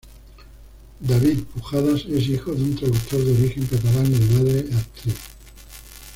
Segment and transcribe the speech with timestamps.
[0.99, 5.13] David Pujadas es hijo de un traductor de origen catalán y de madre, actriz.